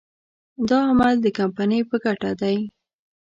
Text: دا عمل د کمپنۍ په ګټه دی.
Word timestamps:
دا 0.69 0.79
عمل 0.91 1.15
د 1.21 1.27
کمپنۍ 1.37 1.81
په 1.89 1.95
ګټه 2.03 2.31
دی. 2.41 2.57